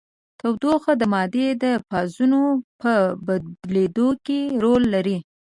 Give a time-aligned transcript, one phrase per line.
[0.39, 2.41] تودوخه د مادې د فازونو
[2.81, 2.93] په
[3.25, 5.17] بدلیدو کې رول لري.